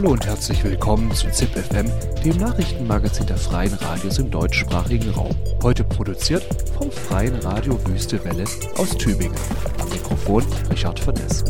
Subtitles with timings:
[0.00, 1.84] Hallo und herzlich willkommen zu ZIP FM,
[2.24, 5.36] dem Nachrichtenmagazin der Freien Radios im deutschsprachigen Raum.
[5.62, 6.42] Heute produziert
[6.78, 8.44] vom Freien Radio Wüste Welle
[8.78, 9.36] aus Tübingen.
[9.78, 11.44] Am Mikrofon Richard von Ness.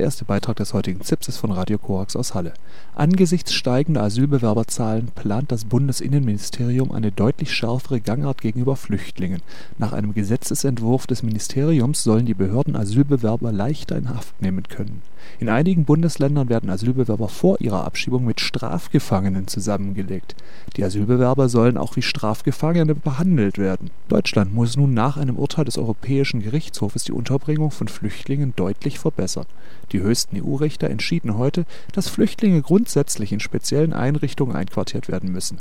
[0.00, 2.54] Der erste Beitrag des heutigen ZIPs ist von Radio Korax aus Halle.
[2.94, 9.42] Angesichts steigender Asylbewerberzahlen plant das Bundesinnenministerium eine deutlich schärfere Gangart gegenüber Flüchtlingen.
[9.76, 15.02] Nach einem Gesetzesentwurf des Ministeriums sollen die Behörden Asylbewerber leichter in Haft nehmen können.
[15.38, 20.34] In einigen Bundesländern werden Asylbewerber vor ihrer Abschiebung mit Strafgefangenen zusammengelegt.
[20.76, 23.90] Die Asylbewerber sollen auch wie Strafgefangene behandelt werden.
[24.08, 29.46] Deutschland muss nun nach einem Urteil des Europäischen Gerichtshofes die Unterbringung von Flüchtlingen deutlich verbessern.
[29.92, 35.60] Die höchsten EU-Richter entschieden heute, dass Flüchtlinge grundsätzlich in speziellen Einrichtungen einquartiert werden müssen.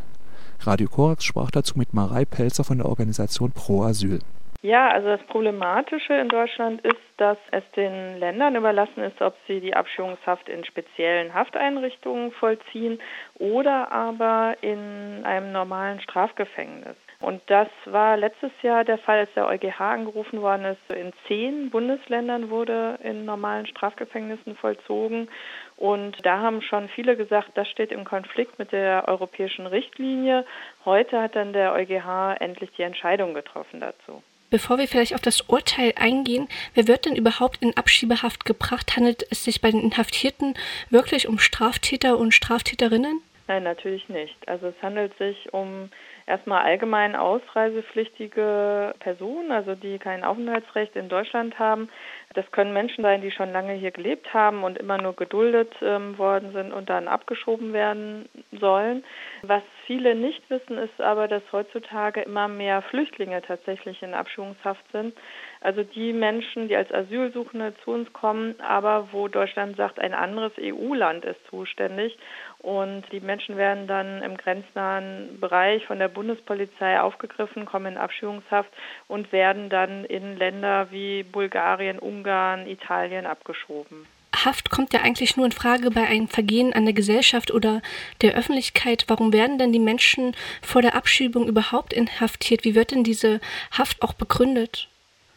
[0.62, 4.20] Radio Korax sprach dazu mit Marei Pelzer von der Organisation Pro Asyl.
[4.62, 9.62] Ja, also das Problematische in Deutschland ist, dass es den Ländern überlassen ist, ob sie
[9.62, 13.00] die Abschiebungshaft in speziellen Hafteinrichtungen vollziehen
[13.36, 16.98] oder aber in einem normalen Strafgefängnis.
[17.22, 20.96] Und das war letztes Jahr der Fall, als der EuGH angerufen worden ist.
[20.96, 25.28] In zehn Bundesländern wurde in normalen Strafgefängnissen vollzogen.
[25.76, 30.46] Und da haben schon viele gesagt, das steht im Konflikt mit der europäischen Richtlinie.
[30.86, 34.24] Heute hat dann der EuGH endlich die Entscheidung getroffen dazu.
[34.50, 38.96] Bevor wir vielleicht auf das Urteil eingehen, wer wird denn überhaupt in Abschiebehaft gebracht?
[38.96, 40.56] Handelt es sich bei den Inhaftierten
[40.90, 43.22] wirklich um Straftäter und Straftäterinnen?
[43.50, 44.48] Nein, natürlich nicht.
[44.48, 45.90] Also es handelt sich um
[46.30, 51.90] erstmal allgemein ausreisepflichtige Personen, also die kein Aufenthaltsrecht in Deutschland haben.
[52.34, 56.18] Das können Menschen sein, die schon lange hier gelebt haben und immer nur geduldet ähm,
[56.18, 59.04] worden sind und dann abgeschoben werden sollen.
[59.42, 65.16] Was viele nicht wissen, ist aber, dass heutzutage immer mehr Flüchtlinge tatsächlich in Abschiebungshaft sind.
[65.62, 70.54] Also die Menschen, die als Asylsuchende zu uns kommen, aber wo Deutschland sagt, ein anderes
[70.58, 72.18] EU-Land ist zuständig.
[72.60, 78.72] Und die Menschen werden dann im grenznahen Bereich von der Bundespolizei aufgegriffen, kommen in Abschiebungshaft
[79.08, 84.06] und werden dann in Länder wie Bulgarien, Ungarn, Italien abgeschoben.
[84.34, 87.82] Haft kommt ja eigentlich nur in Frage bei einem Vergehen an der Gesellschaft oder
[88.22, 89.06] der Öffentlichkeit.
[89.08, 92.64] Warum werden denn die Menschen vor der Abschiebung überhaupt inhaftiert?
[92.64, 93.42] Wie wird denn diese
[93.72, 94.88] Haft auch begründet?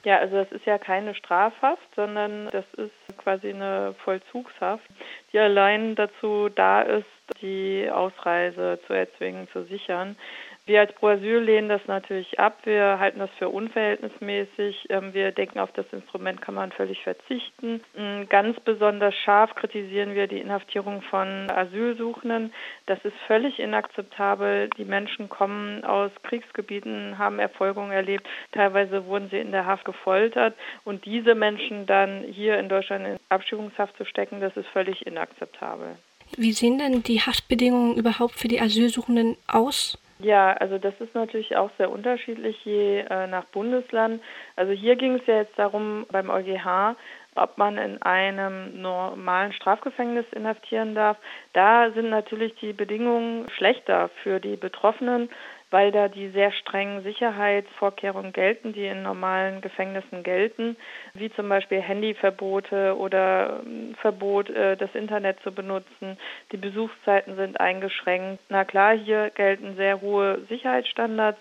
[0.05, 4.85] Ja, also das ist ja keine Strafhaft, sondern das ist quasi eine Vollzugshaft,
[5.33, 7.07] die allein dazu da ist,
[7.41, 10.17] die Ausreise zu erzwingen, zu sichern.
[10.65, 12.59] Wir als Pro Asyl lehnen das natürlich ab.
[12.63, 14.87] Wir halten das für unverhältnismäßig.
[14.91, 17.81] Ähm, Wir denken, auf das Instrument kann man völlig verzichten.
[17.97, 22.53] Mm, Ganz besonders scharf kritisieren wir die Inhaftierung von Asylsuchenden.
[22.87, 24.71] Das ist völlig inakzeptabel.
[24.79, 28.29] Die Menschen kommen aus Kriegsgebieten, haben Erfolgungen erlebt.
[28.53, 30.55] Teilweise wurden sie in der Haft gefoltert.
[30.85, 35.97] Und diese Menschen dann hier in Deutschland in Abschiebungshaft zu stecken, das ist völlig inakzeptabel.
[36.37, 39.99] Wie sehen denn die Haftbedingungen überhaupt für die Asylsuchenden aus?
[40.23, 44.23] Ja, also das ist natürlich auch sehr unterschiedlich je äh, nach Bundesland.
[44.55, 46.97] Also hier ging es ja jetzt darum beim EuGH,
[47.35, 51.17] ob man in einem normalen Strafgefängnis inhaftieren darf.
[51.53, 55.31] Da sind natürlich die Bedingungen schlechter für die Betroffenen,
[55.73, 60.77] weil da die sehr strengen Sicherheitsvorkehrungen gelten, die in normalen Gefängnissen gelten,
[61.15, 66.19] wie zum Beispiel Handyverbote oder ähm, Verbot, äh, das Internet zu benutzen.
[66.53, 68.43] Die Besuchszeiten sind eingeschränkt.
[68.51, 71.39] Na klar, hier gelten sehr hohe Sicherheitsstandards.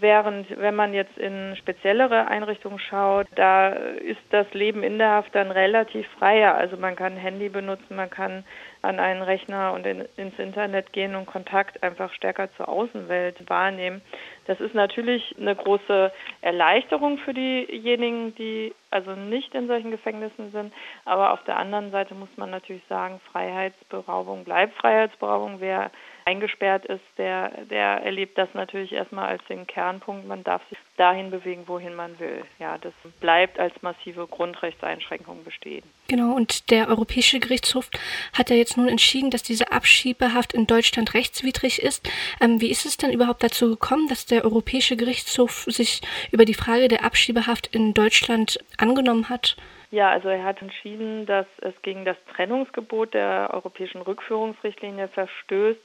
[0.00, 5.32] Während, wenn man jetzt in speziellere Einrichtungen schaut, da ist das Leben in der Haft
[5.36, 6.56] dann relativ freier.
[6.56, 8.42] Also man kann Handy benutzen, man kann
[8.82, 14.02] an einen Rechner und in, ins Internet gehen und Kontakt einfach stärker zur Außenwelt wahrnehmen.
[14.46, 16.10] Das ist natürlich eine große
[16.40, 20.74] Erleichterung für diejenigen, die also nicht in solchen Gefängnissen sind.
[21.04, 25.60] Aber auf der anderen Seite muss man natürlich sagen, Freiheitsberaubung bleibt Freiheitsberaubung.
[25.60, 25.92] Wer
[26.24, 30.26] eingesperrt ist, der, der erlebt das natürlich erstmal als den Kernpunkt.
[30.26, 32.44] Man darf sich dahin bewegen, wohin man will.
[32.58, 35.84] Ja, das bleibt als massive Grundrechtseinschränkung bestehen.
[36.08, 37.90] Genau, und der Europäische Gerichtshof
[38.32, 42.08] hat ja jetzt nun entschieden, dass diese Abschiebehaft in Deutschland rechtswidrig ist.
[42.40, 46.00] Ähm, wie ist es denn überhaupt dazu gekommen, dass der Europäische Gerichtshof sich
[46.30, 49.56] über die Frage der Abschiebehaft in Deutschland angenommen hat?
[49.94, 55.78] Ja, also er hat entschieden, dass es gegen das Trennungsgebot der europäischen Rückführungsrichtlinie verstößt,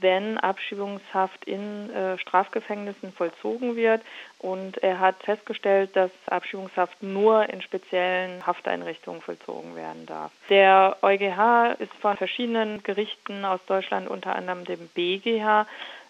[0.00, 4.02] wenn Abschiebungshaft in äh, Strafgefängnissen vollzogen wird.
[4.38, 10.30] Und er hat festgestellt, dass Abschiebungshaft nur in speziellen Hafteinrichtungen vollzogen werden darf.
[10.50, 15.66] Der EuGH ist von verschiedenen Gerichten aus Deutschland, unter anderem dem BGH,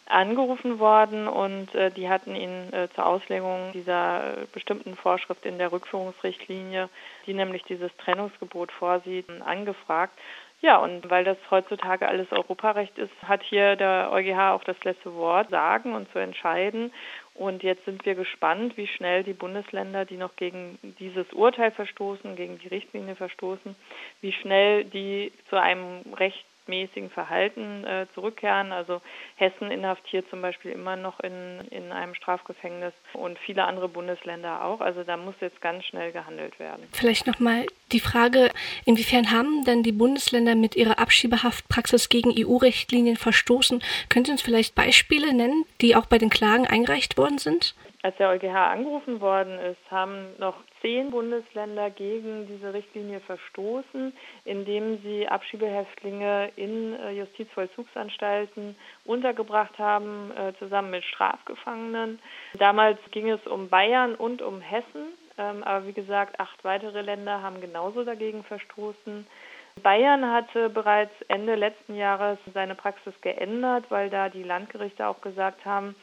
[0.07, 5.59] angerufen worden und äh, die hatten ihn äh, zur Auslegung dieser äh, bestimmten Vorschrift in
[5.59, 6.89] der Rückführungsrichtlinie,
[7.27, 10.17] die nämlich dieses Trennungsgebot vorsieht, angefragt.
[10.63, 15.15] Ja, und weil das heutzutage alles Europarecht ist, hat hier der EuGH auch das letzte
[15.15, 16.93] Wort sagen und zu entscheiden.
[17.35, 22.37] Und jetzt sind wir gespannt, wie schnell die Bundesländer, die noch gegen dieses Urteil verstoßen,
[22.37, 23.77] gegen die Richtlinie verstoßen,
[24.23, 28.73] wie schnell die zu einem Recht mäßigen Verhalten äh, zurückkehren.
[28.73, 29.01] Also
[29.37, 34.81] Hessen inhaftiert zum Beispiel immer noch in, in einem Strafgefängnis und viele andere Bundesländer auch.
[34.81, 36.87] Also da muss jetzt ganz schnell gehandelt werden.
[36.93, 38.51] Vielleicht nochmal die Frage,
[38.85, 43.83] inwiefern haben denn die Bundesländer mit ihrer Abschiebehaftpraxis gegen EU-Richtlinien verstoßen?
[44.09, 47.75] Können Sie uns vielleicht Beispiele nennen, die auch bei den Klagen eingereicht worden sind?
[48.03, 50.55] Als der EuGH angerufen worden ist, haben noch
[50.87, 54.13] zehn Bundesländer gegen diese Richtlinie verstoßen,
[54.45, 62.21] indem sie Abschiebehäftlinge in äh, Justizvollzugsanstalten untergebracht haben, äh, zusammen mit Strafgefangenen.
[62.61, 67.43] Damals ging es um Bayern und um Hessen, ähm, aber wie gesagt, acht weitere Länder
[67.43, 69.27] haben genauso dagegen verstoßen.
[69.83, 75.65] Bayern hatte bereits Ende letzten Jahres seine Praxis geändert, weil da die Landgerichte auch gesagt
[75.65, 75.97] haben,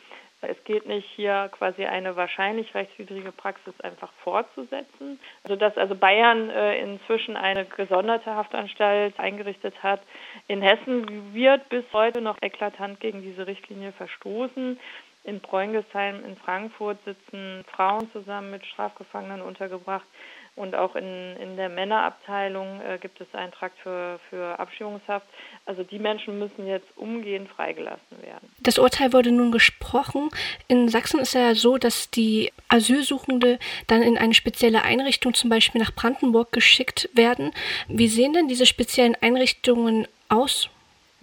[0.50, 6.80] es geht nicht hier quasi eine wahrscheinlich rechtswidrige Praxis einfach fortzusetzen, sodass also Bayern äh,
[6.80, 10.02] inzwischen eine gesonderte Haftanstalt eingerichtet hat.
[10.48, 14.80] In Hessen wird bis heute noch eklatant gegen diese Richtlinie verstoßen.
[15.26, 20.06] In Preungesheim in Frankfurt sitzen Frauen zusammen mit Strafgefangenen untergebracht.
[20.56, 25.26] Und auch in, in der Männerabteilung äh, gibt es einen Trakt für, für Abschiebungshaft.
[25.66, 28.54] Also die Menschen müssen jetzt umgehend freigelassen werden.
[28.60, 30.30] Das Urteil wurde nun gesprochen.
[30.68, 33.58] In Sachsen ist ja so, dass die Asylsuchende
[33.88, 37.52] dann in eine spezielle Einrichtung, zum Beispiel nach Brandenburg, geschickt werden.
[37.88, 40.70] Wie sehen denn diese speziellen Einrichtungen aus?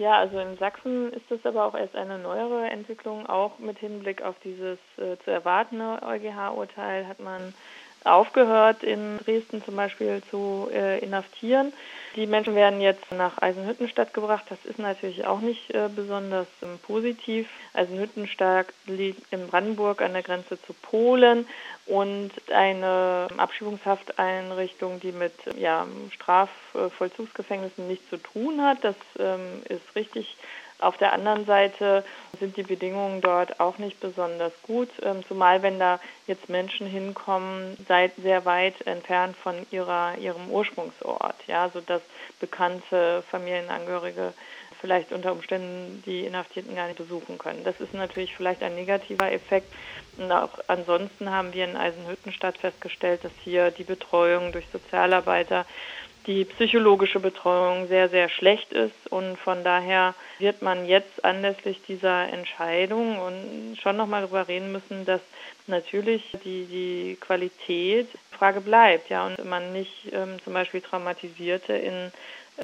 [0.00, 3.26] Ja, also in Sachsen ist das aber auch erst eine neuere Entwicklung.
[3.26, 7.52] Auch mit Hinblick auf dieses äh, zu erwartende EuGH-Urteil hat man
[8.04, 11.72] aufgehört, in Dresden zum Beispiel zu äh, inhaftieren.
[12.16, 14.44] Die Menschen werden jetzt nach Eisenhüttenstadt gebracht.
[14.48, 17.48] Das ist natürlich auch nicht äh, besonders ähm, positiv.
[17.72, 21.46] Eisenhüttenstadt liegt in Brandenburg an der Grenze zu Polen
[21.86, 28.78] und eine Abschiebungshafteinrichtung, die mit ja, Strafvollzugsgefängnissen nichts zu tun hat.
[28.82, 30.36] Das ähm, ist richtig
[30.82, 32.04] auf der anderen Seite
[32.38, 37.76] sind die Bedingungen dort auch nicht besonders gut, ähm, zumal wenn da jetzt Menschen hinkommen,
[37.86, 42.02] sehr weit entfernt von ihrer, ihrem Ursprungsort, ja, sodass
[42.40, 44.32] bekannte Familienangehörige
[44.80, 47.64] vielleicht unter Umständen die Inhaftierten gar nicht besuchen können.
[47.64, 49.72] Das ist natürlich vielleicht ein negativer Effekt.
[50.16, 55.66] Und auch ansonsten haben wir in Eisenhüttenstadt festgestellt, dass hier die Betreuung durch Sozialarbeiter
[56.26, 59.10] die psychologische Betreuung sehr, sehr schlecht ist.
[59.10, 65.04] Und von daher wird man jetzt anlässlich dieser Entscheidung und schon nochmal darüber reden müssen,
[65.04, 65.20] dass
[65.66, 72.10] natürlich die, die Qualität Frage bleibt, ja, und man nicht ähm, zum Beispiel Traumatisierte in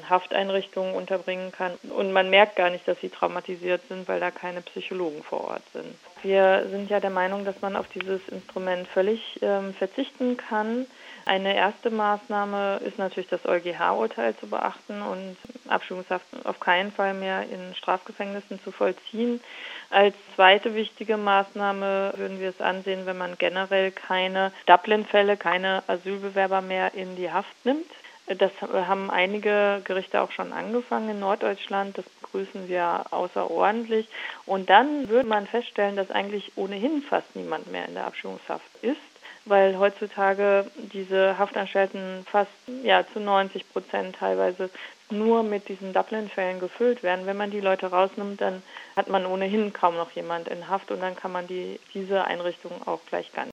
[0.09, 1.73] Hafteinrichtungen unterbringen kann.
[1.95, 5.63] Und man merkt gar nicht, dass sie traumatisiert sind, weil da keine Psychologen vor Ort
[5.73, 5.95] sind.
[6.23, 10.85] Wir sind ja der Meinung, dass man auf dieses Instrument völlig ähm, verzichten kann.
[11.27, 15.35] Eine erste Maßnahme ist natürlich das EuGH-Urteil zu beachten und
[15.67, 19.41] Abschiebungshaft auf keinen Fall mehr in Strafgefängnissen zu vollziehen.
[19.89, 26.61] Als zweite wichtige Maßnahme würden wir es ansehen, wenn man generell keine Dublin-Fälle, keine Asylbewerber
[26.61, 27.91] mehr in die Haft nimmt.
[28.27, 31.97] Das haben einige Gerichte auch schon angefangen in Norddeutschland.
[31.97, 34.07] Das begrüßen wir außerordentlich.
[34.45, 39.16] Und dann würde man feststellen, dass eigentlich ohnehin fast niemand mehr in der Abschiebungshaft ist
[39.47, 42.51] weil heutzutage diese Haftanstalten fast
[42.83, 44.69] ja, zu 90 Prozent teilweise
[45.09, 47.25] nur mit diesen Dublin-Fällen gefüllt werden.
[47.25, 48.61] Wenn man die Leute rausnimmt, dann
[48.95, 52.71] hat man ohnehin kaum noch jemand in Haft und dann kann man die, diese Einrichtung
[52.85, 53.51] auch gleich ganz.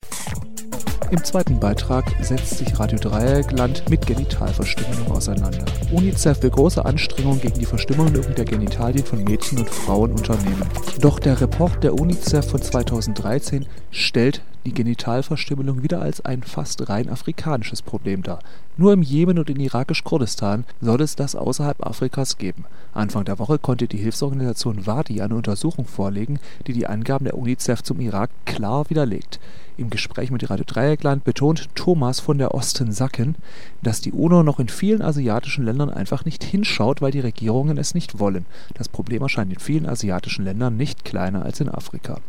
[1.10, 5.64] Im zweiten Beitrag setzt sich Radio Dreieckland mit Genitalverstümmelung auseinander.
[5.92, 10.68] UNICEF will große Anstrengungen gegen die Verstümmelung der Genitalien von Mädchen und Frauen unternehmen.
[11.00, 17.08] Doch der Report der UNICEF von 2013 stellt die Genitalverstümmelung wieder als ein fast rein
[17.08, 18.40] afrikanisches Problem dar.
[18.76, 22.64] Nur im Jemen und in irakisch-Kurdistan soll es das außerhalb Afrikas geben.
[22.92, 27.82] Anfang der Woche konnte die Hilfsorganisation Wadi eine Untersuchung vorlegen, die die Angaben der UNICEF
[27.82, 29.38] zum Irak klar widerlegt.
[29.76, 33.34] Im Gespräch mit Radio Dreieckland betont Thomas von der Osten Sacken,
[33.82, 37.94] dass die UNO noch in vielen asiatischen Ländern einfach nicht hinschaut, weil die Regierungen es
[37.94, 38.46] nicht wollen.
[38.74, 42.20] Das Problem erscheint in vielen asiatischen Ländern nicht kleiner als in Afrika.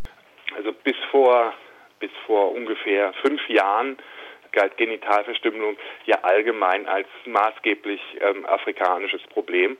[0.58, 1.54] Also bis vor,
[2.06, 3.98] bis vor ungefähr fünf Jahren
[4.52, 9.76] galt Genitalverstümmelung ja allgemein als maßgeblich ähm, afrikanisches Problem.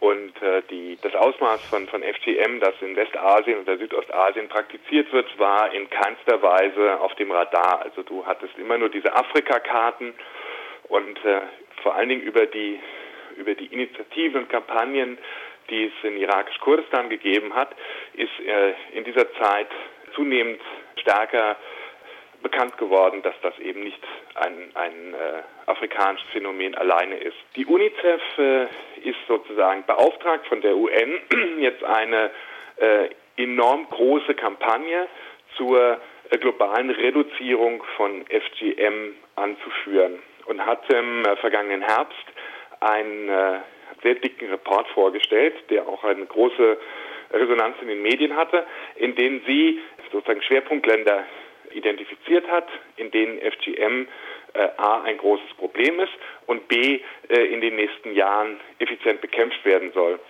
[0.00, 5.38] Und äh, die, das Ausmaß von, von FGM, das in Westasien oder Südostasien praktiziert wird,
[5.38, 7.80] war in keinster Weise auf dem Radar.
[7.82, 10.12] Also du hattest immer nur diese Afrika-Karten
[10.88, 11.40] und äh,
[11.82, 12.80] vor allen Dingen über die,
[13.36, 15.16] über die Initiativen und Kampagnen,
[15.70, 17.74] die es in irakisch-Kurdistan gegeben hat,
[18.12, 19.68] ist äh, in dieser Zeit
[20.14, 20.60] zunehmend
[20.96, 21.56] stärker
[22.42, 24.00] bekannt geworden, dass das eben nicht
[24.34, 27.36] ein, ein äh, afrikanisches Phänomen alleine ist.
[27.56, 28.64] Die UNICEF äh,
[29.08, 31.18] ist sozusagen beauftragt von der UN,
[31.58, 32.30] jetzt eine
[32.76, 35.08] äh, enorm große Kampagne
[35.56, 36.00] zur
[36.30, 42.26] äh, globalen Reduzierung von FGM anzuführen und hat im äh, vergangenen Herbst
[42.80, 43.60] einen äh,
[44.02, 46.78] sehr dicken Report vorgestellt, der auch eine große
[47.32, 48.66] Resonanz in den Medien hatte,
[48.96, 49.80] in dem sie
[50.12, 51.24] sozusagen Schwerpunktländer
[51.72, 54.06] identifiziert hat, in denen FGM
[54.54, 56.12] äh, A ein großes Problem ist
[56.46, 60.20] und B äh, in den nächsten Jahren effizient bekämpft werden soll.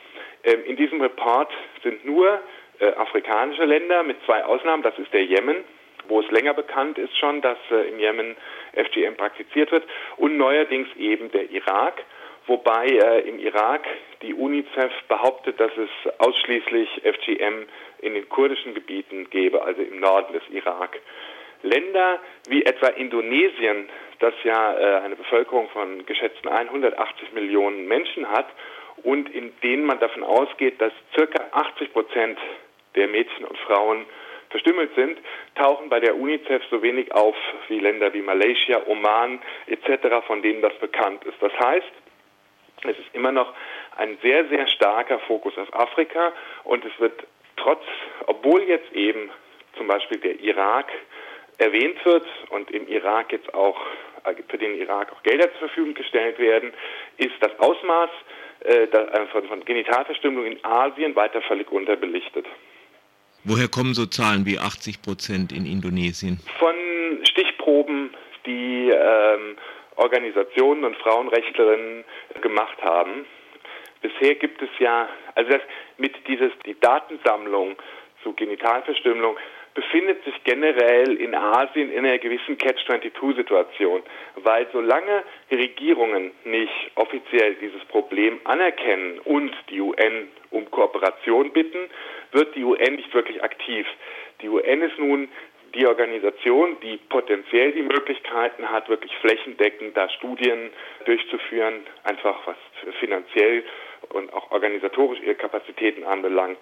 [0.45, 1.51] Ähm, in diesem Report
[1.83, 2.41] sind nur
[2.79, 5.65] äh, afrikanische Länder mit zwei Ausnahmen, das ist der Jemen,
[6.09, 8.37] wo es länger bekannt ist schon, dass äh, im Jemen
[8.75, 9.85] FGM praktiziert wird
[10.17, 12.03] und neuerdings eben der Irak
[12.47, 13.87] wobei äh, im Irak
[14.23, 17.67] die UNICEF behauptet, dass es ausschließlich FGM
[18.03, 20.99] in den kurdischen Gebieten gäbe, also im Norden des Irak.
[21.63, 28.47] Länder wie etwa Indonesien, das ja äh, eine Bevölkerung von geschätzten 180 Millionen Menschen hat
[29.05, 32.39] und in denen man davon ausgeht, dass circa 80 Prozent
[32.95, 34.05] der Mädchen und Frauen
[34.51, 35.19] verstümmelt sind,
[35.55, 37.35] tauchen bei der UNICEF so wenig auf
[37.69, 41.41] wie Länder wie Malaysia, Oman etc., von denen das bekannt ist.
[41.41, 41.93] Das heißt,
[42.85, 43.55] es ist immer noch
[43.97, 46.33] ein sehr, sehr starker Fokus auf Afrika
[46.65, 47.25] und es wird
[47.57, 47.83] trotz,
[48.27, 49.31] obwohl jetzt eben
[49.77, 50.91] zum Beispiel der Irak
[51.59, 53.81] erwähnt wird und im Irak jetzt auch
[54.25, 56.73] äh, für den Irak auch Gelder zur Verfügung gestellt werden,
[57.19, 58.11] ist das Ausmaß
[58.65, 62.47] äh, äh, von, von Genitalverstümmelung in Asien weiter völlig unterbelichtet.
[63.45, 66.39] Woher kommen so Zahlen wie 80 Prozent in Indonesien?
[66.59, 66.75] Von
[67.25, 68.15] Stichproben,
[68.47, 69.57] die ähm,
[69.97, 72.05] Organisationen und Frauenrechtlerinnen
[72.41, 73.27] gemacht haben.
[74.01, 75.63] Bisher gibt es ja, also das,
[76.03, 77.77] mit dieses, die Datensammlung
[78.25, 79.37] zu Genitalverstümmelung
[79.75, 84.03] befindet sich generell in Asien in einer gewissen Catch-22-Situation,
[84.43, 91.89] weil solange Regierungen nicht offiziell dieses Problem anerkennen und die UN um Kooperation bitten,
[92.33, 93.87] wird die UN nicht wirklich aktiv.
[94.43, 95.29] Die UN ist nun
[95.75, 100.71] die Organisation, die potenziell die Möglichkeiten hat, wirklich flächendeckend da Studien
[101.07, 102.57] durchzuführen, einfach was
[103.01, 103.63] finanziell
[104.11, 106.59] und auch organisatorisch ihre Kapazitäten anbelangt.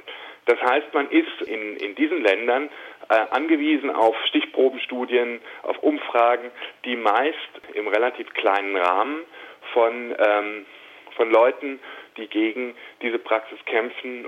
[0.47, 2.71] Das heißt, man ist in, in diesen Ländern
[3.09, 6.51] äh, angewiesen auf Stichprobenstudien, auf Umfragen,
[6.85, 7.37] die meist
[7.75, 9.23] im relativ kleinen Rahmen
[9.73, 10.67] von, ähm,
[11.17, 11.81] von Leuten,
[12.17, 14.27] die gegen diese Praxis kämpfen,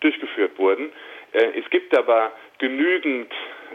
[0.00, 0.92] durchgeführt wurden.
[1.32, 3.32] Äh, es gibt aber genügend,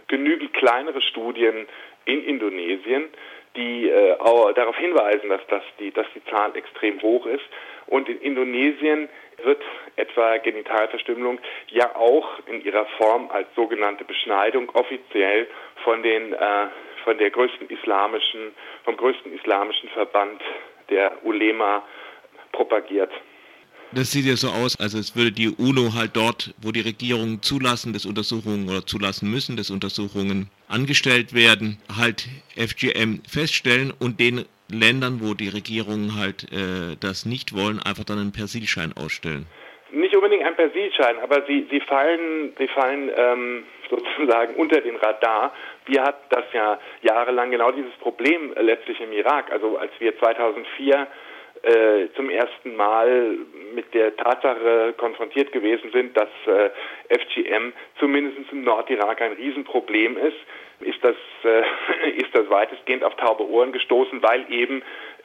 [0.08, 1.68] genügend kleinere Studien
[2.06, 3.10] in Indonesien,
[3.56, 4.16] die äh,
[4.56, 7.46] darauf hinweisen, dass, das die, dass die Zahl extrem hoch ist.
[7.90, 9.10] Und in Indonesien
[9.44, 9.62] wird
[9.96, 15.48] etwa Genitalverstümmelung ja auch in ihrer Form als sogenannte Beschneidung offiziell
[15.84, 16.68] von den äh,
[17.04, 18.52] von der größten islamischen
[18.84, 20.42] vom größten islamischen Verband
[20.90, 21.84] der Ulema
[22.52, 23.12] propagiert.
[23.92, 27.42] Das sieht ja so aus, also es würde die UNO halt dort, wo die Regierungen
[27.42, 34.46] zulassen, dass Untersuchungen oder zulassen müssen, dass Untersuchungen angestellt werden, halt FGM feststellen und den
[34.72, 39.48] Ländern, wo die Regierungen halt äh, das nicht wollen, einfach dann einen Persilschein ausstellen.
[39.92, 45.54] Nicht unbedingt ein Persilschein, aber sie, sie fallen, sie fallen ähm, sozusagen unter den Radar.
[45.86, 49.52] Wir hatten das ja jahrelang genau dieses Problem äh, letztlich im Irak.
[49.52, 51.08] Also als wir 2004
[51.64, 53.38] äh, zum ersten Mal
[53.74, 56.70] mit der Tatsache konfrontiert gewesen sind, dass äh,
[57.10, 60.38] FGM zumindest im Nordirak ein Riesenproblem ist,
[60.82, 64.82] ist das, äh, ist das weitestgehend auf taube Ohren gestoßen, weil eben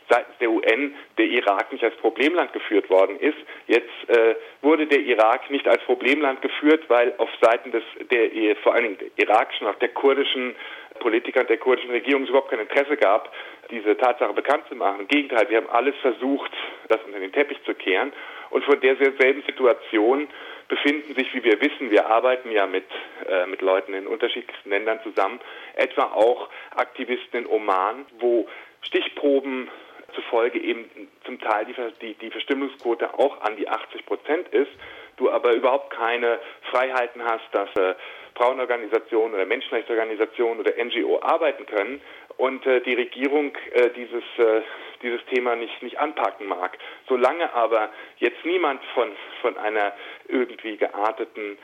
[0.08, 3.38] seitens der UN der Irak nicht als Problemland geführt worden ist.
[3.66, 8.74] Jetzt äh, wurde der Irak nicht als Problemland geführt, weil auf Seiten des der vor
[8.74, 10.54] allen Dingen der irakischen, auch der kurdischen
[11.00, 13.32] Politiker und der kurdischen Regierung überhaupt kein Interesse gab,
[13.70, 15.00] diese Tatsache bekannt zu machen.
[15.00, 16.52] Im Gegenteil, wir haben alles versucht,
[16.88, 18.12] das unter den Teppich zu kehren.
[18.50, 20.28] Und von derselben Situation
[20.68, 22.84] befinden sich, wie wir wissen, wir arbeiten ja mit,
[23.28, 25.40] äh, mit Leuten in unterschiedlichsten Ländern zusammen,
[25.74, 28.48] etwa auch Aktivisten in Oman, wo
[28.82, 29.68] Stichproben
[30.14, 30.88] zufolge eben
[31.24, 34.70] zum Teil die, die, die Verstimmungsquote auch an die 80 Prozent ist,
[35.16, 36.38] du aber überhaupt keine
[36.70, 37.94] Freiheiten hast, dass äh,
[38.34, 42.00] Frauenorganisationen oder Menschenrechtsorganisationen oder NGO arbeiten können
[42.36, 44.62] und äh, die Regierung äh, dieses, äh,
[45.02, 46.76] dieses Thema nicht, nicht anpacken mag.
[47.08, 49.92] Solange aber jetzt niemand von, von einer
[50.28, 51.58] irgendwie gearteten,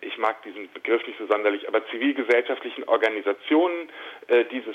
[0.00, 3.90] ich mag diesen Begriff nicht so sonderlich, aber zivilgesellschaftlichen Organisationen
[4.28, 4.74] äh, dieses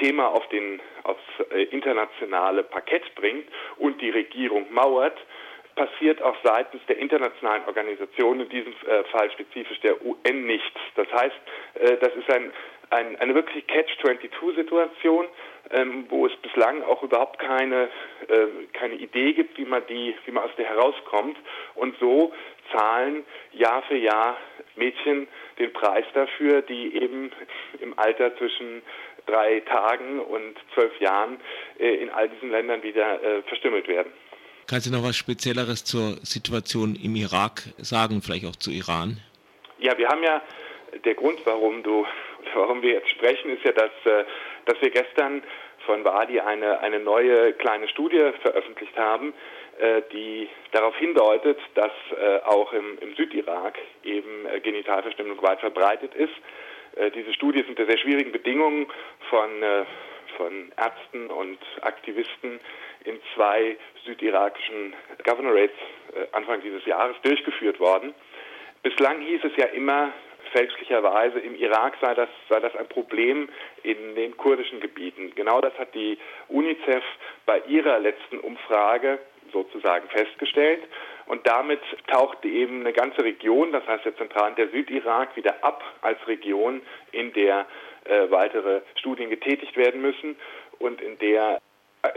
[0.00, 3.46] Thema auf den, aufs äh, internationale Parkett bringt
[3.76, 5.16] und die Regierung mauert,
[5.74, 10.80] passiert auch seitens der internationalen Organisationen, in diesem äh, Fall spezifisch der UN, nichts.
[10.94, 11.36] Das heißt,
[11.74, 12.52] äh, das ist ein,
[12.90, 15.26] ein, eine wirklich Catch-22-Situation,
[15.70, 17.88] ähm, wo es bislang auch überhaupt keine,
[18.28, 21.36] äh, keine Idee gibt, wie man, die, wie man aus der herauskommt.
[21.74, 22.32] Und so
[22.72, 24.36] zahlen Jahr für Jahr
[24.76, 25.28] Mädchen
[25.58, 27.30] den Preis dafür, die eben
[27.80, 28.82] im Alter zwischen
[29.26, 31.40] drei Tagen und zwölf Jahren
[31.78, 34.12] in all diesen Ländern wieder verstümmelt werden.
[34.66, 39.18] Kannst du noch was Spezielleres zur Situation im Irak sagen, vielleicht auch zu Iran?
[39.78, 40.40] Ja, wir haben ja,
[41.04, 42.06] der Grund, warum du,
[42.54, 44.24] warum wir jetzt sprechen, ist ja, dass, äh,
[44.64, 45.42] dass wir gestern
[45.84, 49.34] von Wadi eine, eine neue kleine Studie veröffentlicht haben,
[49.78, 56.34] äh, die darauf hindeutet, dass äh, auch im, im Südirak eben Genitalverstümmelung weit verbreitet ist.
[57.16, 58.86] Diese Studie ist unter sehr schwierigen Bedingungen
[59.28, 59.50] von
[60.36, 62.60] von Ärzten und Aktivisten
[63.04, 64.94] in zwei südirakischen
[65.24, 65.76] Governorates
[66.14, 68.14] äh, Anfang dieses Jahres durchgeführt worden.
[68.82, 70.12] Bislang hieß es ja immer
[70.52, 73.48] fälschlicherweise, im Irak sei das, sei das ein Problem
[73.82, 75.32] in den kurdischen Gebieten.
[75.34, 76.18] Genau das hat die
[76.48, 77.02] UNICEF
[77.46, 79.18] bei ihrer letzten Umfrage
[79.52, 80.82] sozusagen festgestellt.
[81.26, 85.64] Und damit tauchte eben eine ganze Region, das heißt der Zentral- und der Südirak, wieder
[85.64, 86.82] ab als Region,
[87.12, 87.66] in der
[88.04, 90.36] äh, weitere Studien getätigt werden müssen
[90.78, 91.60] und in der
[92.02, 92.10] äh,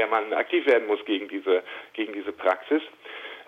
[0.00, 2.80] der man aktiv werden muss gegen diese, gegen diese Praxis.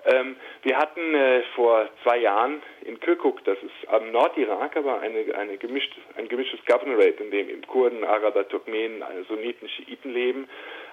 [0.04, 5.35] Ähm, wir hatten äh, vor zwei Jahren in Kirkuk, das ist am Nordirak, aber eine,
[5.35, 10.47] eine gemischt, ein gemischtes Governorate, in dem Kurden, Araber, Turkmenen, Sunniten, Schiiten leben,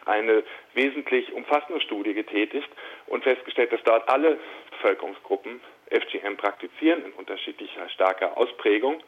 [0.06, 0.44] eine
[0.76, 2.70] wesentlich umfassende Studie getätigt
[3.08, 4.38] und festgestellt, dass dort alle
[4.72, 9.04] Bevölkerungsgruppen FGM praktizieren in unterschiedlicher starker Ausprägung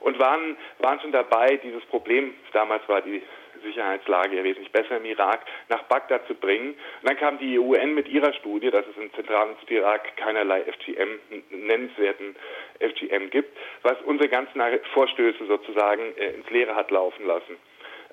[0.00, 3.22] und waren, waren schon dabei, dieses Problem, damals war die
[3.64, 6.70] Sicherheitslage wesentlich besser im Irak, nach Bagdad zu bringen.
[6.70, 10.62] Und dann kam die UN mit ihrer Studie, dass es in Zentral- und Irak keinerlei
[10.62, 11.18] FGM,
[11.50, 12.36] nennenswerten
[12.78, 17.56] FGM gibt, was unsere ganzen Vorstöße sozusagen äh, ins Leere hat laufen lassen.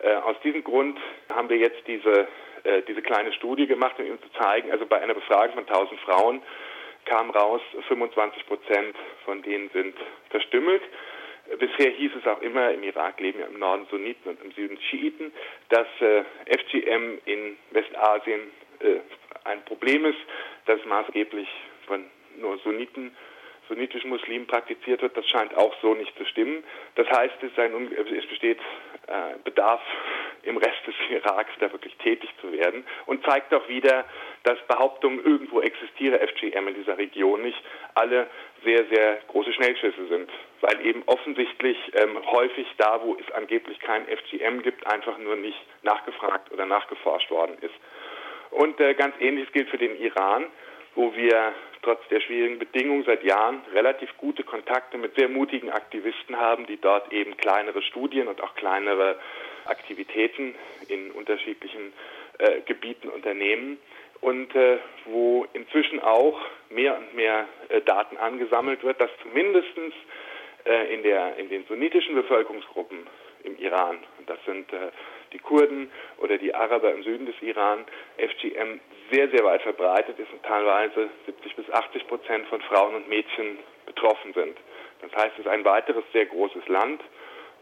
[0.01, 0.97] Äh, aus diesem Grund
[1.31, 2.27] haben wir jetzt diese,
[2.63, 5.99] äh, diese kleine Studie gemacht, um Ihnen zu zeigen, also bei einer Befragung von 1000
[6.01, 6.41] Frauen
[7.05, 9.95] kam raus, 25 Prozent von denen sind
[10.29, 10.81] verstümmelt.
[11.59, 14.77] Bisher hieß es auch immer, im Irak leben ja im Norden Sunniten und im Süden
[14.89, 15.31] Schiiten,
[15.69, 18.41] dass äh, FGM in Westasien
[18.79, 18.99] äh,
[19.43, 20.19] ein Problem ist,
[20.65, 21.47] das maßgeblich
[21.87, 22.05] von
[22.37, 23.15] nur Sunniten,
[23.67, 25.15] sunnitischen Muslimen praktiziert wird.
[25.15, 26.63] Das scheint auch so nicht zu stimmen.
[26.95, 28.59] Das heißt, es, ein, es besteht
[29.07, 29.81] äh, Bedarf
[30.43, 34.05] im Rest des Iraks, da wirklich tätig zu werden und zeigt auch wieder,
[34.43, 37.61] dass Behauptungen, irgendwo existiere FGM in dieser Region nicht,
[37.93, 38.27] alle
[38.63, 40.29] sehr, sehr große Schnellschüsse sind,
[40.61, 45.59] weil eben offensichtlich ähm, häufig da, wo es angeblich kein FGM gibt, einfach nur nicht
[45.83, 47.73] nachgefragt oder nachgeforscht worden ist.
[48.51, 50.45] Und äh, ganz ähnliches gilt für den Iran,
[50.95, 56.37] wo wir trotz der schwierigen Bedingungen seit Jahren relativ gute Kontakte mit sehr mutigen Aktivisten
[56.37, 59.17] haben, die dort eben kleinere Studien und auch kleinere
[59.65, 60.55] Aktivitäten
[60.89, 61.93] in unterschiedlichen
[62.37, 63.79] äh, Gebieten unternehmen
[64.21, 69.67] und äh, wo inzwischen auch mehr und mehr äh, Daten angesammelt wird, dass zumindest
[70.65, 73.07] äh, in, der, in den sunnitischen Bevölkerungsgruppen
[73.43, 74.91] im Iran, das sind äh,
[75.33, 77.85] die Kurden oder die Araber im Süden des Iran,
[78.17, 78.79] FGM
[79.11, 83.57] sehr, sehr weit verbreitet ist und teilweise 70 bis 80 Prozent von Frauen und Mädchen
[83.85, 84.57] betroffen sind.
[85.01, 87.01] Das heißt, es ist ein weiteres sehr großes Land,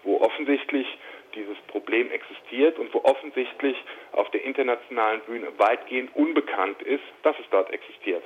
[0.03, 0.87] wo offensichtlich
[1.35, 3.75] dieses Problem existiert und wo offensichtlich
[4.11, 8.23] auf der internationalen Bühne weitgehend unbekannt ist, dass es dort existiert.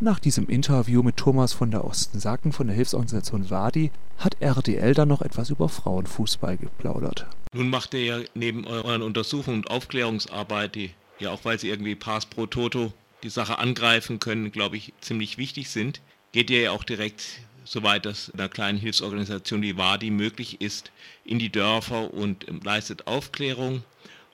[0.00, 5.08] Nach diesem Interview mit Thomas von der Osten-Sacken von der Hilfsorganisation Wadi hat RDL dann
[5.08, 7.26] noch etwas über Frauenfußball geplaudert.
[7.52, 11.94] Nun macht ihr ja neben euren Untersuchungen und Aufklärungsarbeit, die ja auch weil sie irgendwie
[11.94, 12.92] Pass pro Toto
[13.22, 18.06] die Sache angreifen können, glaube ich, ziemlich wichtig sind, geht ihr ja auch direkt soweit
[18.06, 20.92] das einer kleinen Hilfsorganisation wie WADI möglich ist,
[21.24, 23.82] in die Dörfer und leistet Aufklärung.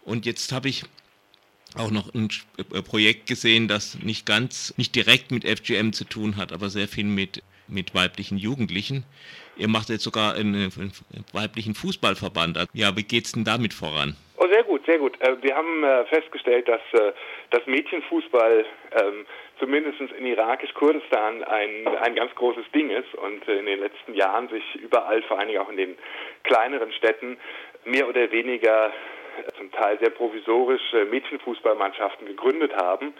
[0.05, 0.85] Und jetzt habe ich
[1.77, 6.37] auch noch ein äh, Projekt gesehen, das nicht ganz, nicht direkt mit FGM zu tun
[6.37, 9.05] hat, aber sehr viel mit, mit weiblichen Jugendlichen.
[9.57, 10.93] Ihr macht jetzt sogar einen, einen
[11.33, 12.67] weiblichen Fußballverband.
[12.73, 14.17] Ja, wie geht es denn damit voran?
[14.39, 15.21] Oh, sehr gut, sehr gut.
[15.21, 16.81] Äh, wir haben äh, festgestellt, dass
[17.51, 19.27] das Mädchenfußball ähm,
[19.61, 24.75] zumindest in irakisch-Kurdistan ein, ein ganz großes Ding ist und in den letzten Jahren sich
[24.77, 25.97] überall, vor allen Dingen auch in den
[26.43, 27.39] kleineren Städten,
[27.85, 28.93] mehr oder weniger
[29.57, 33.15] zum Teil sehr provisorische Mädchenfußballmannschaften gegründet haben.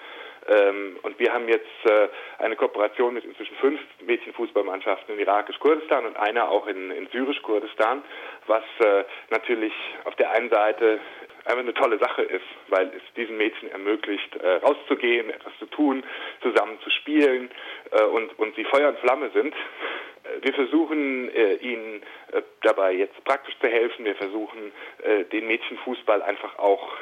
[0.49, 6.17] Ähm, und wir haben jetzt äh, eine Kooperation mit inzwischen fünf Mädchenfußballmannschaften in irakisch-Kurdistan und
[6.17, 8.03] einer auch in, in syrisch-Kurdistan,
[8.47, 9.73] was äh, natürlich
[10.05, 10.99] auf der einen Seite
[11.45, 16.05] einfach eine tolle Sache ist, weil es diesen Mädchen ermöglicht, äh, rauszugehen, etwas zu tun,
[16.43, 17.51] zusammen zu spielen
[17.91, 19.55] äh, und, und sie Feuer und Flamme sind.
[19.55, 24.05] Äh, wir versuchen äh, ihnen äh, dabei jetzt praktisch zu helfen.
[24.05, 24.73] Wir versuchen
[25.03, 26.93] äh, den Mädchenfußball einfach auch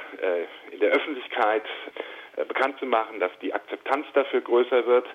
[0.72, 1.62] in der Öffentlichkeit
[2.48, 5.06] bekannt zu machen, dass die Akzeptanz dafür größer wird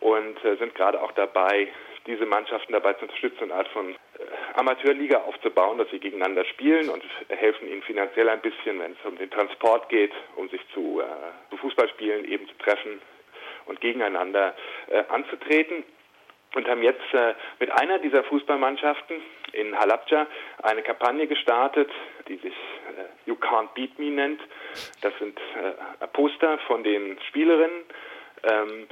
[0.00, 1.68] und sind gerade auch dabei,
[2.06, 3.94] diese Mannschaften dabei zu unterstützen, eine Art von
[4.56, 9.16] Amateurliga aufzubauen, dass sie gegeneinander spielen und helfen ihnen finanziell ein bisschen, wenn es um
[9.16, 13.00] den Transport geht, um sich zu, äh, zu Fußballspielen eben zu treffen
[13.66, 14.54] und gegeneinander
[14.88, 15.84] äh, anzutreten
[16.54, 19.16] und haben jetzt äh, mit einer dieser Fußballmannschaften
[19.52, 20.26] in Halabja
[20.62, 21.90] eine Kampagne gestartet,
[22.28, 24.40] die sich äh, You Can't Beat Me nennt.
[25.02, 27.82] Das sind äh, Poster von den Spielerinnen,
[28.42, 28.86] ähm,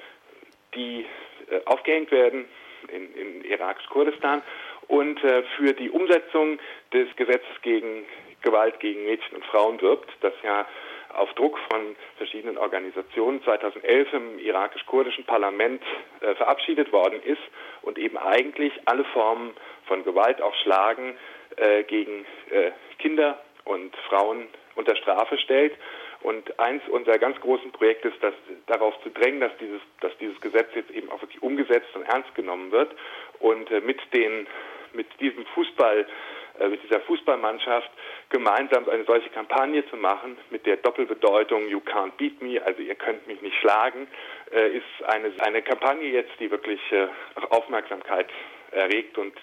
[0.74, 1.06] die
[1.50, 2.46] äh, aufgehängt werden
[2.88, 4.42] in, in Iraks-Kurdistan
[4.88, 6.58] und äh, für die Umsetzung
[6.92, 8.04] des Gesetzes gegen
[8.42, 10.66] Gewalt gegen Mädchen und Frauen wirbt, das ja
[11.16, 15.82] auf Druck von verschiedenen Organisationen 2011 im irakisch-kurdischen Parlament
[16.20, 17.40] äh, verabschiedet worden ist
[17.82, 19.54] und eben eigentlich alle Formen
[19.86, 21.16] von Gewalt, auch Schlagen
[21.56, 25.72] äh, gegen äh, Kinder und Frauen unter Strafe stellt.
[26.22, 28.32] Und eins unserer ganz großen Projekte ist, dass,
[28.66, 32.34] darauf zu drängen, dass dieses, dass dieses Gesetz jetzt eben auch wirklich umgesetzt und ernst
[32.34, 32.90] genommen wird.
[33.40, 34.46] Und äh, mit den,
[34.94, 36.06] mit diesem Fußball,
[36.60, 37.90] äh, mit dieser Fußballmannschaft
[38.30, 42.94] gemeinsam eine solche Kampagne zu machen mit der Doppelbedeutung You can't beat me, also ihr
[42.94, 44.06] könnt mich nicht schlagen,
[44.52, 47.08] äh, ist eine, eine Kampagne jetzt, die wirklich äh,
[47.50, 48.28] Aufmerksamkeit
[48.72, 49.34] erregt und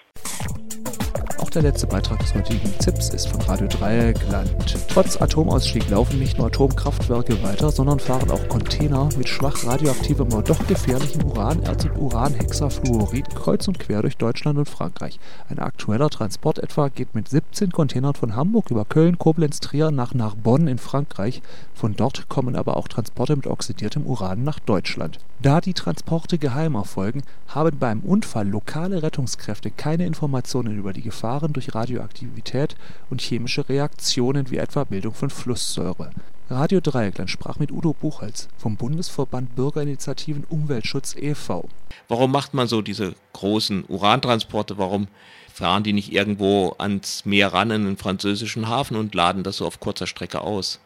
[1.54, 4.50] der letzte Beitrag des heutigen ZIPs ist von Radio Dreieckland.
[4.88, 10.42] Trotz Atomausstieg laufen nicht nur Atomkraftwerke weiter, sondern fahren auch Container mit schwach radioaktivem, aber
[10.42, 15.18] doch gefährlichem Uranerz und Uranhexafluorid kreuz und quer durch Deutschland und Frankreich.
[15.50, 20.14] Ein aktueller Transport etwa geht mit 17 Containern von Hamburg über Köln, Koblenz, Trier nach
[20.14, 21.42] Narbonne in Frankreich.
[21.74, 25.18] Von dort kommen aber auch Transporte mit oxidiertem Uran nach Deutschland.
[25.42, 31.52] Da die Transporte geheim erfolgen, haben beim Unfall lokale Rettungskräfte keine Informationen über die Gefahren
[31.52, 32.76] durch Radioaktivität
[33.10, 36.10] und chemische Reaktionen wie etwa Bildung von Flusssäure.
[36.48, 41.68] Radio Dreieckland sprach mit Udo Buchholz vom Bundesverband Bürgerinitiativen Umweltschutz e.V.
[42.06, 44.78] Warum macht man so diese großen Urantransporte?
[44.78, 45.08] Warum
[45.52, 49.66] fahren die nicht irgendwo ans Meer ran in den französischen Hafen und laden das so
[49.66, 50.78] auf kurzer Strecke aus?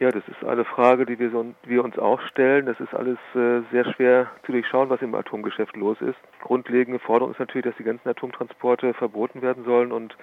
[0.00, 2.66] Ja, das ist eine Frage, die wir, so, wir uns auch stellen.
[2.66, 6.18] Das ist alles äh, sehr schwer zu durchschauen, was im Atomgeschäft los ist.
[6.40, 10.16] Grundlegende Forderung ist natürlich, dass die ganzen Atomtransporte verboten werden sollen und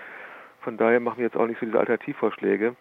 [0.61, 2.75] von daher machen wir jetzt auch nicht so diese Alternativvorschläge.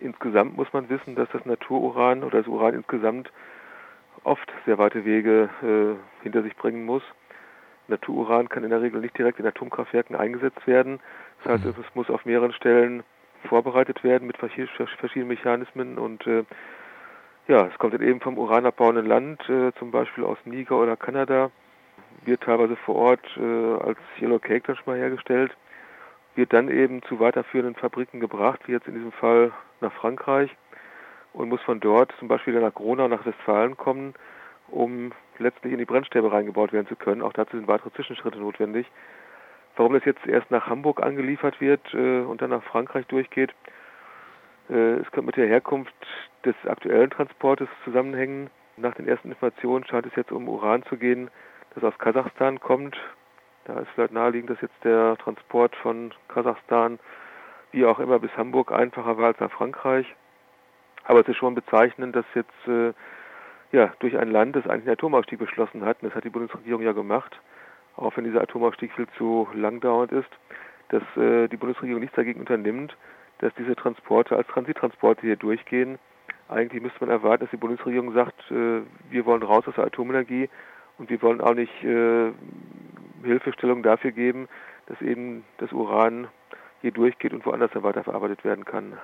[0.00, 3.30] Insgesamt muss man wissen, dass das Natururan oder das Uran insgesamt
[4.24, 7.02] oft sehr weite Wege äh, hinter sich bringen muss.
[7.86, 11.00] Natururan kann in der Regel nicht direkt in Atomkraftwerken eingesetzt werden.
[11.42, 11.84] Das heißt, mhm.
[11.86, 13.02] es muss auf mehreren Stellen
[13.44, 16.44] vorbereitet werden mit verschiedenen Mechanismen und äh,
[17.46, 21.50] ja, es kommt dann eben vom uranabbauenden Land, äh, zum Beispiel aus Niger oder Kanada,
[22.24, 25.54] wird teilweise vor Ort äh, als Yellow Cake dann schon mal hergestellt,
[26.36, 30.50] wird dann eben zu weiterführenden Fabriken gebracht, wie jetzt in diesem Fall nach Frankreich
[31.34, 34.14] und muss von dort zum Beispiel nach Gronau, nach Westfalen kommen,
[34.68, 37.22] um letztlich in die Brennstäbe reingebaut werden zu können.
[37.22, 38.86] Auch dazu sind weitere Zwischenschritte notwendig.
[39.76, 43.52] Warum das jetzt erst nach Hamburg angeliefert wird äh, und dann nach Frankreich durchgeht,
[44.70, 45.94] äh, es könnte mit der Herkunft
[46.44, 48.50] des aktuellen Transportes zusammenhängen.
[48.76, 51.30] Nach den ersten Informationen scheint es jetzt um Uran zu gehen,
[51.74, 52.96] das aus Kasachstan kommt.
[53.64, 56.98] Da ist vielleicht naheliegend, dass jetzt der Transport von Kasachstan
[57.72, 60.06] wie auch immer bis Hamburg einfacher war als nach Frankreich.
[61.04, 62.92] Aber es ist schon bezeichnend, dass jetzt äh,
[63.72, 66.82] ja, durch ein Land, das eigentlich einen Atomausstieg beschlossen hat, und das hat die Bundesregierung
[66.82, 67.40] ja gemacht,
[67.96, 70.30] auch wenn dieser Atomausstieg viel zu langdauernd ist,
[70.88, 72.96] dass äh, die Bundesregierung nichts dagegen unternimmt,
[73.38, 75.98] dass diese Transporte als Transittransporte hier durchgehen.
[76.48, 80.48] Eigentlich müsste man erwarten, dass die Bundesregierung sagt, äh, wir wollen raus aus der Atomenergie
[80.98, 82.32] und wir wollen auch nicht äh,
[83.22, 84.48] Hilfestellung dafür geben,
[84.86, 86.28] dass eben das Uran
[86.82, 88.98] hier durchgeht und woanders dann weiterverarbeitet werden kann.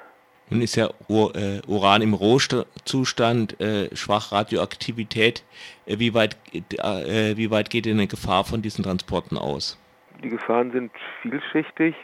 [0.51, 5.45] Nun ist ja äh, Uran im Rohzustand, äh, schwach Radioaktivität.
[5.87, 9.79] Äh, wie, weit, äh, wie weit geht denn eine Gefahr von diesen Transporten aus?
[10.23, 10.91] Die Gefahren sind
[11.23, 11.95] vielschichtig.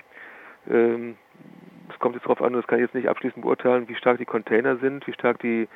[0.70, 1.16] Ähm,
[1.90, 4.24] es kommt jetzt darauf an, das kann ich jetzt nicht abschließend beurteilen, wie stark die
[4.24, 5.68] Container sind, wie stark die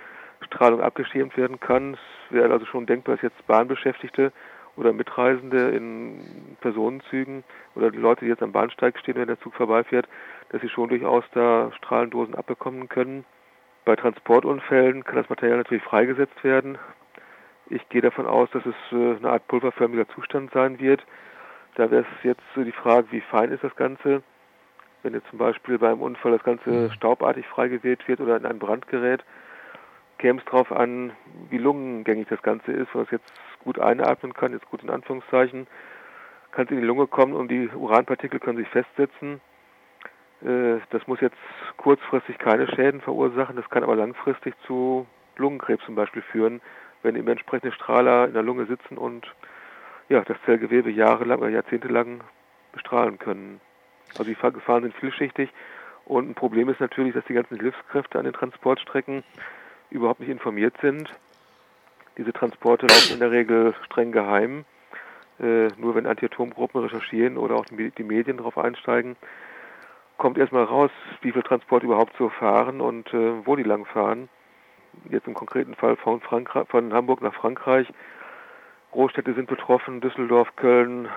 [0.46, 1.94] Strahlung abgeschirmt werden kann.
[1.94, 4.32] Es wäre also schon denkbar, dass jetzt Bahnbeschäftigte
[4.80, 7.44] oder Mitreisende in Personenzügen
[7.76, 10.08] oder die Leute, die jetzt am Bahnsteig stehen, wenn der Zug vorbeifährt,
[10.48, 13.26] dass sie schon durchaus da Strahlendosen abbekommen können.
[13.84, 16.78] Bei Transportunfällen kann das Material natürlich freigesetzt werden.
[17.68, 21.04] Ich gehe davon aus, dass es äh, eine Art pulverförmiger Zustand sein wird.
[21.74, 24.22] Da wäre es jetzt die Frage, wie fein ist das Ganze?
[25.02, 26.90] Wenn jetzt zum Beispiel beim Unfall das Ganze mhm.
[26.92, 29.24] staubartig freigeweht wird oder in ein Brand gerät,
[30.18, 31.12] käme es darauf an,
[31.50, 33.32] wie lungengängig das Ganze ist, es jetzt
[33.64, 35.66] gut einatmen kann, jetzt gut in Anführungszeichen,
[36.52, 39.40] kann es in die Lunge kommen und die Uranpartikel können sich festsetzen.
[40.42, 41.36] Äh, das muss jetzt
[41.76, 46.60] kurzfristig keine Schäden verursachen, das kann aber langfristig zu Lungenkrebs zum Beispiel führen,
[47.02, 49.26] wenn eben entsprechende Strahler in der Lunge sitzen und
[50.08, 52.22] ja, das Zellgewebe jahrelang oder jahrzehntelang
[52.72, 53.60] bestrahlen können.
[54.18, 55.50] Also die Gefahren sind vielschichtig
[56.04, 59.22] und ein Problem ist natürlich, dass die ganzen Hilfskräfte an den Transportstrecken
[59.90, 61.08] überhaupt nicht informiert sind.
[62.20, 64.66] Diese Transporte laufen in der Regel streng geheim.
[65.38, 69.16] Äh, nur wenn Anti-Atom-Gruppen recherchieren oder auch die, die Medien darauf einsteigen,
[70.18, 70.90] kommt erstmal raus,
[71.22, 74.28] wie viel Transport überhaupt so fahren und äh, wo die lang fahren.
[75.08, 77.88] Jetzt im konkreten Fall von, Frankreich, von Hamburg nach Frankreich.
[78.90, 81.08] Großstädte sind betroffen, Düsseldorf, Köln,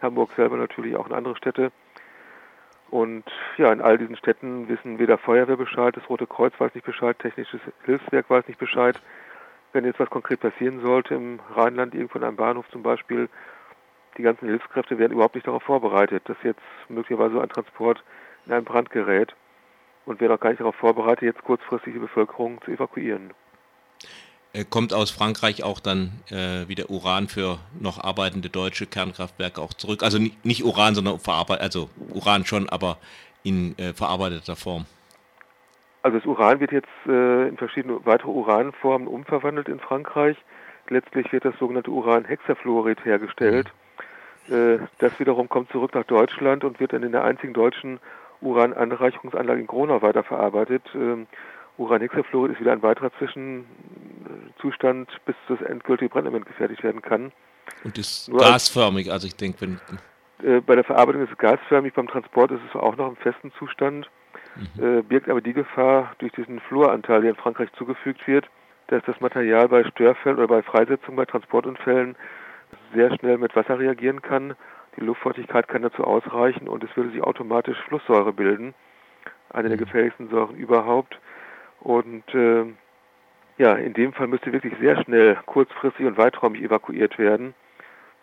[0.00, 1.72] Hamburg selber natürlich auch in andere Städte.
[2.92, 3.24] Und
[3.56, 7.18] ja, in all diesen Städten wissen weder Feuerwehr Bescheid, das Rote Kreuz weiß nicht Bescheid,
[7.18, 9.02] Technisches Hilfswerk weiß nicht Bescheid.
[9.72, 13.28] Wenn jetzt was konkret passieren sollte, im Rheinland, irgendwo in einem Bahnhof zum Beispiel,
[14.18, 18.02] die ganzen Hilfskräfte werden überhaupt nicht darauf vorbereitet, dass jetzt möglicherweise ein Transport
[18.46, 19.34] in einen Brand gerät
[20.04, 23.32] und werden auch gar nicht darauf vorbereitet, jetzt kurzfristig die Bevölkerung zu evakuieren.
[24.52, 29.72] Äh, kommt aus Frankreich auch dann äh, wieder Uran für noch arbeitende deutsche Kernkraftwerke auch
[29.72, 30.02] zurück?
[30.02, 32.98] Also nicht, nicht Uran, sondern verarbeitet, also Uran schon, aber
[33.42, 34.84] in äh, verarbeiteter Form.
[36.02, 40.36] Also das Uran wird jetzt äh, in verschiedene weitere Uranformen umverwandelt in Frankreich.
[40.88, 43.72] Letztlich wird das sogenannte Uranhexafluorid hergestellt.
[44.48, 44.54] Mhm.
[44.54, 48.00] Äh, das wiederum kommt zurück nach Deutschland und wird dann in der einzigen deutschen
[48.40, 50.82] Urananreicherungsanlage in Gronau weiterverarbeitet.
[50.94, 51.28] Ähm,
[51.78, 57.32] Uranhexafluorid ist wieder ein weiterer Zwischenzustand, bis das endgültige Brandelement gefertigt werden kann.
[57.84, 59.80] Und ist Nur gasförmig, also ich denke, wenn...
[60.42, 63.52] Äh, bei der Verarbeitung ist es gasförmig, beim Transport ist es auch noch im festen
[63.58, 64.10] Zustand.
[64.78, 68.48] Äh, birgt aber die Gefahr durch diesen Fluoranteil, der in Frankreich zugefügt wird,
[68.88, 72.16] dass das Material bei Störfällen oder bei Freisetzung bei Transportunfällen
[72.94, 74.54] sehr schnell mit Wasser reagieren kann.
[74.96, 78.74] Die Luftfeuchtigkeit kann dazu ausreichen und es würde sich automatisch Flusssäure bilden,
[79.50, 79.84] eine der mhm.
[79.84, 81.18] gefährlichsten Säuren überhaupt.
[81.80, 82.66] Und äh,
[83.58, 87.54] ja, in dem Fall müsste wirklich sehr schnell kurzfristig und weiträumig evakuiert werden,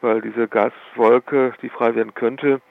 [0.01, 2.61] weil diese Gaswolke, die frei werden könnte,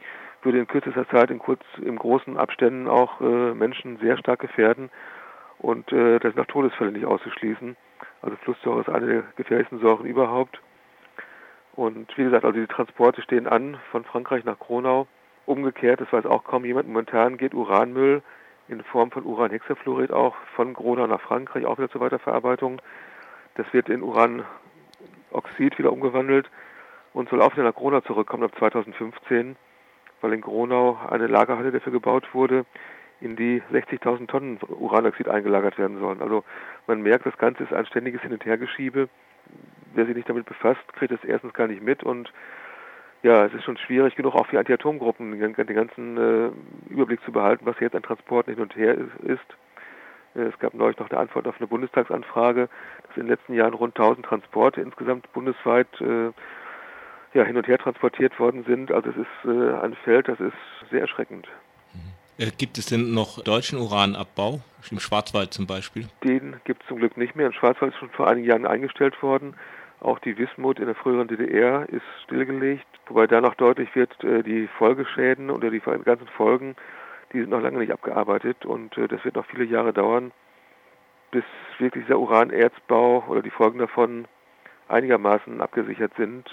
[0.43, 4.91] würde in kürzester Zeit in kurz in großen Abständen auch äh, Menschen sehr stark gefährden
[5.59, 7.77] und äh, das sind auch Todesfälle nicht auszuschließen.
[8.23, 10.61] Also Flusssäure ist eine der gefährlichsten Säuren überhaupt.
[11.75, 15.07] Und wie gesagt, also die Transporte stehen an von Frankreich nach Kronau.
[15.47, 18.23] Umgekehrt, das weiß auch kaum jemand, momentan geht Uranmüll
[18.69, 22.83] in Form von Uranhexafluorid auch von Gronau nach Frankreich, auch wieder zur Weiterverarbeitung.
[23.55, 26.51] Das wird in Uranoxid wieder umgewandelt
[27.15, 29.57] und soll auch wieder nach Gronau zurückkommen ab 2015,
[30.21, 32.65] weil in Gronau eine Lagerhalle dafür gebaut wurde,
[33.21, 36.23] in die 60.000 Tonnen Uranoxid eingelagert werden sollen.
[36.23, 36.45] Also
[36.87, 39.09] man merkt, das Ganze ist ein ständiges Hin- und Hergeschiebe.
[39.95, 42.33] Wer sich nicht damit befasst, kriegt es erstens gar nicht mit und
[43.23, 46.51] ja, es ist schon schwierig genug, auch für Anti-Atom-Gruppen den, ganzen äh,
[46.93, 49.41] Überblick zu behalten, was jetzt an Transporten hin und her ist.
[50.37, 52.69] Äh, es gab neulich noch eine Antwort auf eine Bundestagsanfrage,
[53.07, 56.31] dass in den letzten Jahren rund 1000 Transporte insgesamt bundesweit äh,
[57.35, 58.91] ja, hin und her transportiert worden sind.
[58.91, 60.53] Also es ist äh, ein Feld, das ist
[60.91, 61.47] sehr erschreckend.
[61.93, 62.45] Mhm.
[62.45, 64.61] Äh, gibt es denn noch deutschen Uranabbau,
[64.91, 66.09] im Schwarzwald zum Beispiel?
[66.25, 67.47] Den gibt es zum Glück nicht mehr.
[67.47, 69.55] Im Schwarzwald ist schon vor einigen Jahren eingestellt worden.
[70.01, 74.43] Auch die Wismut in der früheren DDR ist stillgelegt, wobei da noch deutlich wird, äh,
[74.43, 76.77] die Folgeschäden oder die ganzen Folgen,
[77.33, 80.31] die sind noch lange nicht abgearbeitet und äh, das wird noch viele Jahre dauern,
[81.33, 81.45] bis
[81.79, 84.27] wirklich dieser Uranerzbau oder die Folgen davon
[84.87, 86.49] einigermaßen abgesichert sind.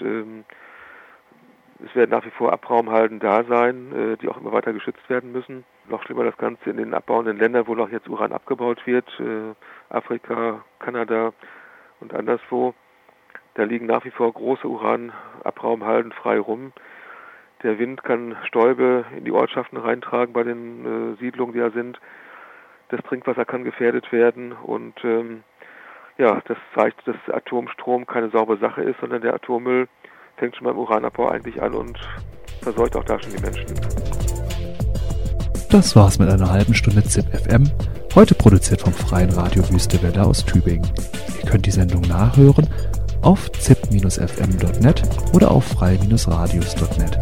[1.84, 5.32] Es werden nach wie vor Abraumhalden da sein, äh, die auch immer weiter geschützt werden
[5.32, 5.64] müssen.
[5.88, 9.54] Noch schlimmer das Ganze in den abbauenden Ländern, wo noch jetzt Uran abgebaut wird, äh,
[9.94, 11.32] Afrika, Kanada
[12.00, 12.74] und anderswo.
[13.54, 16.72] Da liegen nach wie vor große Uranabraumhalden frei rum.
[17.62, 22.00] Der Wind kann Stäube in die Ortschaften reintragen bei den äh, Siedlungen, die da sind.
[22.88, 25.42] Das Trinkwasser kann gefährdet werden und ähm,
[26.18, 29.88] ja, das zeigt, dass Atomstrom keine saubere Sache ist, sondern der Atommüll
[30.36, 31.98] fängt schon beim Uranabbau eigentlich an und
[32.62, 33.66] verseucht auch da schon die Menschen.
[35.70, 37.70] Das war's mit einer halben Stunde ZIP FM,
[38.14, 40.88] heute produziert vom Freien Radio Wüstewelle aus Tübingen.
[41.42, 42.68] Ihr könnt die Sendung nachhören
[43.22, 45.02] auf zip-fm.net
[45.34, 47.18] oder auf frei-radios.net.